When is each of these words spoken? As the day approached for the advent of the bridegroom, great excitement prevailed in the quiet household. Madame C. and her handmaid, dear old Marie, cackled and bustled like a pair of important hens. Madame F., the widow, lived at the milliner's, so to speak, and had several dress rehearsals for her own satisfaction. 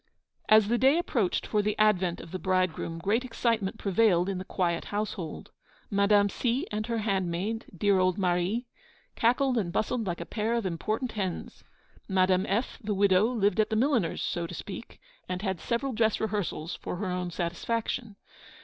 As 0.49 0.67
the 0.67 0.79
day 0.79 0.97
approached 0.97 1.45
for 1.45 1.61
the 1.61 1.77
advent 1.77 2.21
of 2.21 2.31
the 2.31 2.39
bridegroom, 2.39 2.97
great 2.97 3.23
excitement 3.23 3.77
prevailed 3.77 4.29
in 4.29 4.39
the 4.39 4.43
quiet 4.43 4.85
household. 4.85 5.51
Madame 5.91 6.27
C. 6.27 6.65
and 6.71 6.87
her 6.87 6.97
handmaid, 6.97 7.65
dear 7.77 7.99
old 7.99 8.17
Marie, 8.17 8.65
cackled 9.15 9.59
and 9.59 9.71
bustled 9.71 10.07
like 10.07 10.19
a 10.19 10.25
pair 10.25 10.55
of 10.55 10.65
important 10.65 11.11
hens. 11.11 11.63
Madame 12.07 12.47
F., 12.47 12.79
the 12.81 12.95
widow, 12.95 13.25
lived 13.27 13.59
at 13.59 13.69
the 13.69 13.75
milliner's, 13.75 14.23
so 14.23 14.47
to 14.47 14.55
speak, 14.55 14.99
and 15.29 15.43
had 15.43 15.59
several 15.61 15.93
dress 15.93 16.19
rehearsals 16.19 16.75
for 16.77 16.95
her 16.95 17.05
own 17.11 17.29
satisfaction. 17.29 18.15